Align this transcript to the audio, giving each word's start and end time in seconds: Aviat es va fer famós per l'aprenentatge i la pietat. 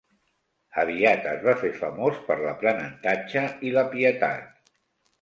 Aviat 0.83 1.27
es 1.33 1.43
va 1.43 1.55
fer 1.65 1.71
famós 1.83 2.19
per 2.31 2.39
l'aprenentatge 2.41 3.47
i 3.71 3.79
la 3.81 3.89
pietat. 3.97 4.71